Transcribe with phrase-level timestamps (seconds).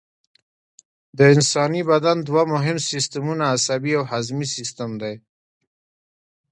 [1.17, 5.15] د انساني بدن دوه مهم سیستمونه عصبي او هضمي سیستم دي